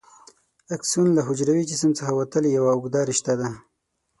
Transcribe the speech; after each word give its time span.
اکسون 0.75 1.07
له 1.17 1.21
حجروي 1.27 1.63
جسم 1.71 1.91
څخه 1.99 2.11
وتلې 2.15 2.49
یوه 2.57 2.71
اوږده 2.73 3.01
رشته 3.09 3.33
ده. 3.39 3.49